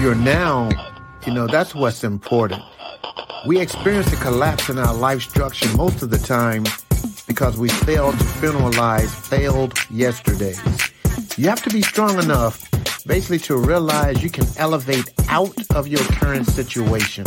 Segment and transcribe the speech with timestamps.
[0.00, 0.70] your now,
[1.26, 2.62] you know, that's what's important.
[3.46, 6.64] We experience a collapse in our life structure most of the time
[7.26, 10.58] because we failed to funeralize failed yesterdays.
[11.36, 12.66] You have to be strong enough
[13.06, 17.26] basically to realize you can elevate out of your current situation.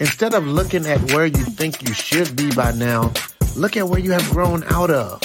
[0.00, 3.12] Instead of looking at where you think you should be by now,
[3.56, 5.20] look at where you have grown out of.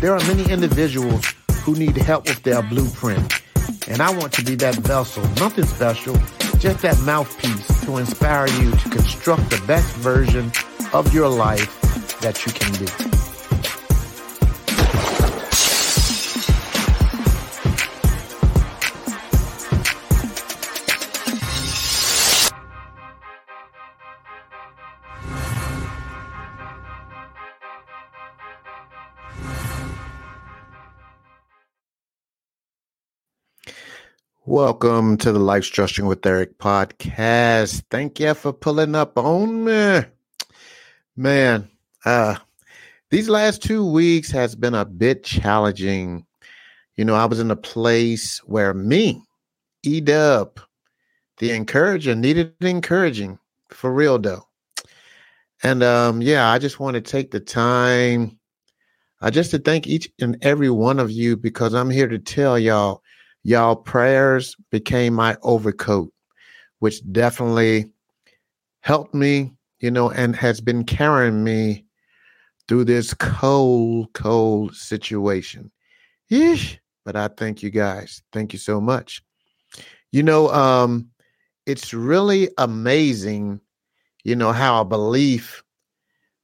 [0.00, 1.24] There are many individuals
[1.62, 3.42] who need help with their blueprint.
[3.88, 6.14] And I want to be that vessel, nothing special,
[6.58, 10.50] just that mouthpiece to inspire you to construct the best version
[10.92, 11.80] of your life
[12.20, 13.15] that you can be.
[34.48, 37.82] Welcome to the Life Structuring with Eric podcast.
[37.90, 40.02] Thank you for pulling up on me.
[41.16, 41.68] Man,
[42.04, 42.36] uh,
[43.10, 46.24] these last two weeks has been a bit challenging.
[46.94, 49.20] You know, I was in a place where me,
[49.82, 50.60] E Dub,
[51.38, 54.46] the encourager, needed encouraging for real though.
[55.64, 58.38] And um, yeah, I just want to take the time
[59.20, 62.56] uh, just to thank each and every one of you because I'm here to tell
[62.56, 63.02] y'all
[63.46, 66.12] Y'all prayers became my overcoat,
[66.80, 67.88] which definitely
[68.80, 71.84] helped me, you know, and has been carrying me
[72.66, 75.70] through this cold, cold situation.
[76.28, 76.78] Yeesh.
[77.04, 78.20] But I thank you guys.
[78.32, 79.22] Thank you so much.
[80.10, 81.08] You know, um,
[81.66, 83.60] it's really amazing,
[84.24, 85.62] you know, how a belief,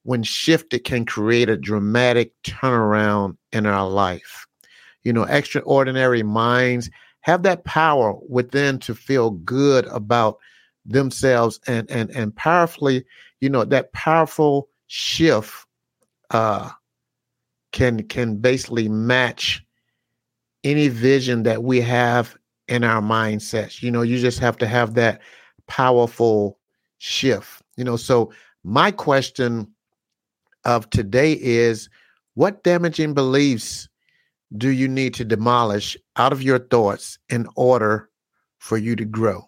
[0.05, 4.46] when shifted, can create a dramatic turnaround in our life
[5.05, 6.90] you know, extraordinary minds
[7.20, 10.39] have that power within to feel good about
[10.85, 13.05] themselves and and and powerfully,
[13.41, 15.67] you know, that powerful shift
[16.30, 16.70] uh
[17.73, 19.64] can can basically match
[20.64, 22.36] any vision that we have
[22.68, 23.83] in our mindsets.
[23.83, 25.20] You know, you just have to have that
[25.67, 26.58] powerful
[26.98, 27.62] shift.
[27.77, 29.73] You know, so my question
[30.64, 31.89] of today is
[32.35, 33.89] what damaging beliefs
[34.57, 38.08] do you need to demolish out of your thoughts in order
[38.58, 39.45] for you to grow?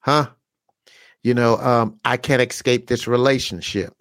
[0.00, 0.28] Huh?
[1.22, 3.94] You know, um, I can't escape this relationship.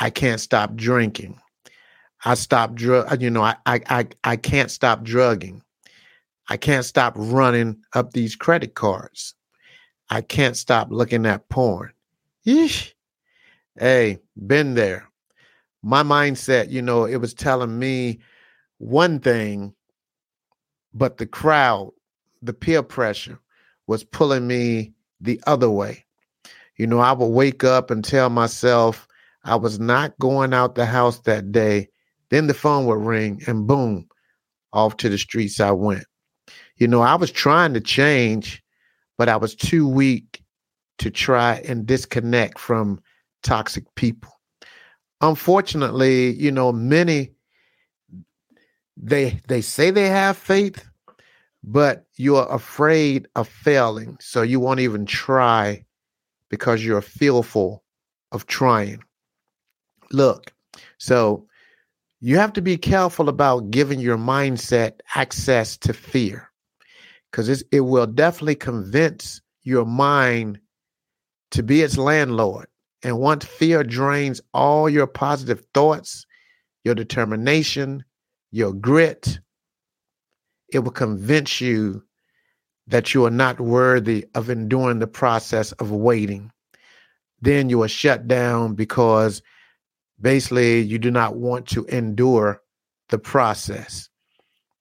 [0.00, 1.40] I can't stop drinking.
[2.24, 3.22] I stop drug.
[3.22, 5.62] You know, I, I I I can't stop drugging.
[6.48, 9.34] I can't stop running up these credit cards.
[10.10, 11.92] I can't stop looking at porn.
[12.46, 12.92] Yeesh.
[13.78, 15.08] Hey, been there.
[15.82, 18.18] My mindset, you know, it was telling me
[18.78, 19.74] one thing,
[20.94, 21.92] but the crowd,
[22.42, 23.38] the peer pressure
[23.86, 26.04] was pulling me the other way.
[26.76, 29.08] You know, I would wake up and tell myself
[29.44, 31.88] I was not going out the house that day.
[32.30, 34.06] Then the phone would ring and boom,
[34.72, 36.04] off to the streets I went.
[36.76, 38.62] You know, I was trying to change,
[39.16, 40.42] but I was too weak
[40.98, 43.00] to try and disconnect from
[43.42, 44.32] toxic people.
[45.20, 47.32] Unfortunately, you know, many
[49.00, 50.84] they they say they have faith,
[51.62, 55.84] but you're afraid of failing, so you won't even try
[56.48, 57.84] because you're fearful
[58.32, 59.02] of trying.
[60.10, 60.52] Look,
[60.98, 61.46] so
[62.20, 66.50] you have to be careful about giving your mindset access to fear
[67.30, 70.58] because it will definitely convince your mind
[71.50, 72.66] to be its landlord.
[73.04, 76.26] And once fear drains all your positive thoughts,
[76.84, 78.04] your determination,
[78.50, 79.38] your grit,
[80.72, 82.02] it will convince you
[82.86, 86.50] that you are not worthy of enduring the process of waiting.
[87.40, 89.42] Then you are shut down because
[90.20, 92.60] basically you do not want to endure
[93.10, 94.08] the process.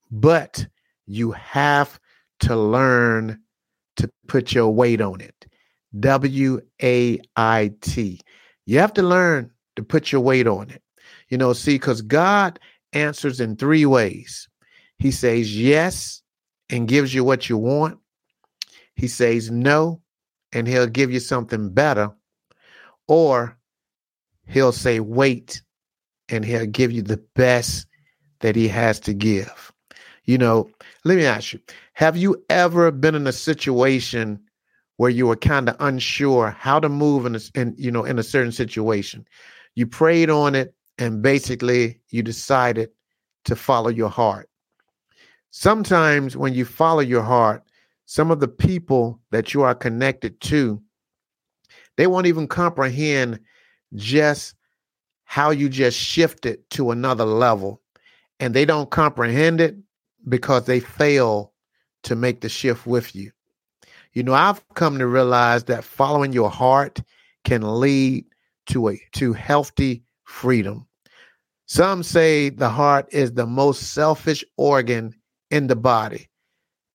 [0.09, 0.68] But
[1.06, 2.00] you have
[2.39, 3.39] to learn
[3.97, 5.45] to put your weight on it.
[6.00, 8.21] W A I T.
[8.65, 10.81] You have to learn to put your weight on it.
[11.30, 12.59] You know, see, because God
[12.97, 14.47] answers in three ways.
[14.97, 16.21] He says yes
[16.69, 17.99] and gives you what you want.
[18.95, 20.01] He says no
[20.51, 22.11] and he'll give you something better.
[23.07, 23.57] Or
[24.47, 25.61] he'll say wait
[26.29, 27.85] and he'll give you the best
[28.39, 29.71] that he has to give.
[30.25, 30.69] You know,
[31.05, 31.59] let me ask you
[31.94, 34.39] have you ever been in a situation
[34.97, 38.19] where you were kind of unsure how to move in, a, in you know in
[38.19, 39.25] a certain situation
[39.75, 42.89] you prayed on it and basically you decided
[43.45, 44.49] to follow your heart.
[45.51, 47.63] Sometimes when you follow your heart,
[48.05, 50.81] some of the people that you are connected to,
[51.95, 53.39] they won't even comprehend
[53.95, 54.55] just
[55.25, 57.81] how you just shifted to another level.
[58.39, 59.75] And they don't comprehend it
[60.29, 61.53] because they fail
[62.03, 63.31] to make the shift with you.
[64.13, 67.01] You know, I've come to realize that following your heart
[67.44, 68.25] can lead
[68.67, 70.85] to a to healthy freedom.
[71.65, 75.15] Some say the heart is the most selfish organ
[75.51, 76.29] in the body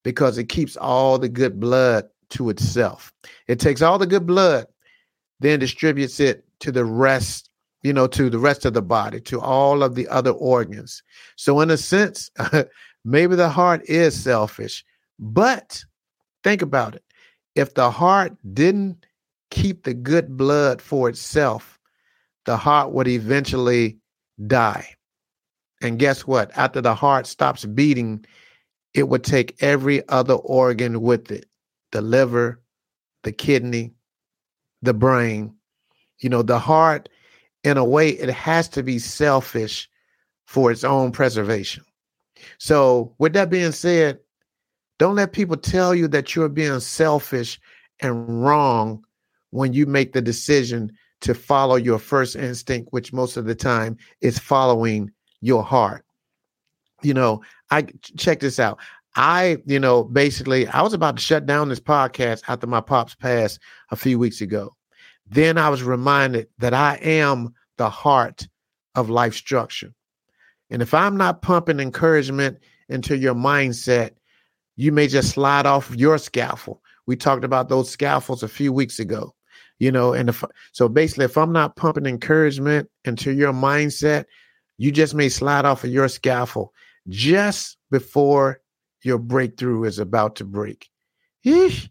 [0.05, 3.13] because it keeps all the good blood to itself.
[3.49, 4.67] It takes all the good blood,
[5.41, 7.51] then distributes it to the rest,
[7.83, 11.03] you know, to the rest of the body, to all of the other organs.
[11.37, 12.31] So, in a sense,
[13.05, 14.85] maybe the heart is selfish,
[15.19, 15.83] but
[16.45, 17.05] think about it.
[17.55, 19.05] If the heart didn't
[19.51, 21.79] keep the good blood for itself,
[22.45, 23.99] the heart would eventually
[24.47, 24.89] die.
[25.81, 26.51] And guess what?
[26.57, 28.25] After the heart stops beating,
[28.95, 31.47] it would take every other organ with it
[31.93, 32.61] the liver,
[33.23, 33.93] the kidney,
[34.81, 35.55] the brain.
[36.21, 37.09] You know, the heart,
[37.65, 39.89] in a way, it has to be selfish
[40.47, 41.85] for its own preservation.
[42.59, 44.19] So, with that being said,
[44.99, 47.61] don't let people tell you that you're being selfish
[48.01, 49.05] and wrong
[49.51, 50.93] when you make the decision
[51.23, 55.11] to follow your first instinct, which most of the time is following
[55.41, 56.05] your heart.
[57.03, 57.87] You know, I
[58.17, 58.79] check this out.
[59.15, 63.15] I, you know, basically, I was about to shut down this podcast after my pops
[63.15, 63.61] passed
[63.91, 64.75] a few weeks ago.
[65.27, 68.47] Then I was reminded that I am the heart
[68.95, 69.93] of life structure.
[70.71, 72.59] And if I'm not pumping encouragement
[72.89, 74.13] into your mindset,
[74.77, 76.79] you may just slide off your scaffold.
[77.07, 79.35] We talked about those scaffolds a few weeks ago
[79.83, 84.27] you know and if so basically if i'm not pumping encouragement into your mindset
[84.79, 86.71] you just may slide off of your scaffold
[87.09, 88.61] just before
[89.03, 90.89] your breakthrough is about to break.
[91.45, 91.89] Yeesh.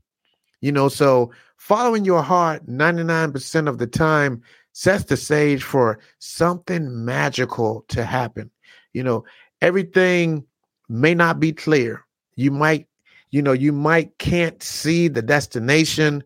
[0.61, 4.41] you know so following your heart 99% of the time
[4.71, 8.49] sets the stage for something magical to happen.
[8.93, 9.25] You know
[9.61, 10.45] everything
[10.87, 12.05] may not be clear.
[12.37, 12.87] You might
[13.31, 16.23] you know you might can't see the destination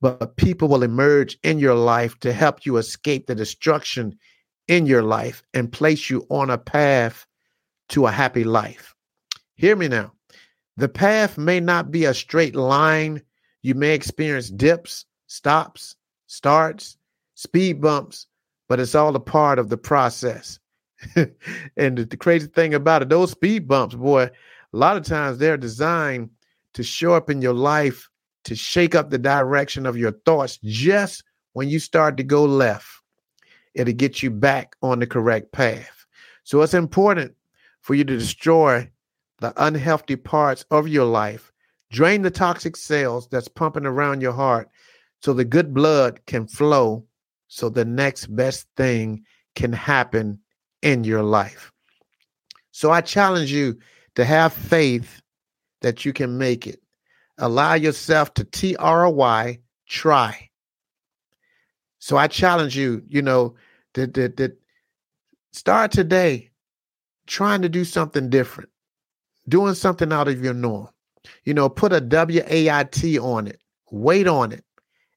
[0.00, 4.16] but people will emerge in your life to help you escape the destruction
[4.68, 7.26] in your life and place you on a path
[7.88, 8.94] to a happy life.
[9.54, 10.12] Hear me now.
[10.76, 13.22] The path may not be a straight line.
[13.62, 15.96] You may experience dips, stops,
[16.26, 16.96] starts,
[17.34, 18.26] speed bumps,
[18.68, 20.60] but it's all a part of the process.
[21.76, 25.56] and the crazy thing about it, those speed bumps, boy, a lot of times they're
[25.56, 26.30] designed
[26.74, 28.07] to show up in your life
[28.48, 31.22] to shake up the direction of your thoughts just
[31.52, 32.88] when you start to go left.
[33.74, 36.06] It'll get you back on the correct path.
[36.44, 37.34] So it's important
[37.82, 38.90] for you to destroy
[39.40, 41.52] the unhealthy parts of your life,
[41.90, 44.70] drain the toxic cells that's pumping around your heart
[45.20, 47.04] so the good blood can flow
[47.48, 49.24] so the next best thing
[49.56, 50.38] can happen
[50.80, 51.70] in your life.
[52.70, 53.78] So I challenge you
[54.14, 55.20] to have faith
[55.82, 56.80] that you can make it.
[57.38, 59.58] Allow yourself to T R Y,
[59.88, 60.50] try.
[62.00, 63.54] So I challenge you, you know,
[63.94, 64.58] that, that, that
[65.52, 66.50] start today
[67.26, 68.70] trying to do something different,
[69.48, 70.88] doing something out of your norm.
[71.44, 74.64] You know, put a W A I T on it, wait on it,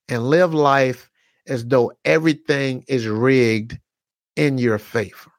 [0.10, 1.10] and live life
[1.48, 3.80] as though everything is rigged
[4.36, 5.32] in your favor.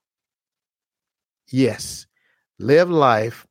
[1.49, 2.07] Yes,
[2.59, 3.47] live life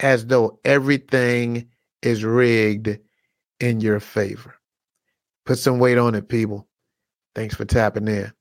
[0.00, 1.68] as though everything
[2.02, 2.98] is rigged
[3.60, 4.54] in your favor.
[5.46, 6.68] Put some weight on it, people.
[7.34, 8.32] Thanks for tapping in.